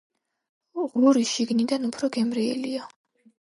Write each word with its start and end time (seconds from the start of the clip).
ღორი 0.95 1.25
შიგნიდან 1.33 1.85
უფრო 1.91 2.11
გემრიელია 2.17 2.89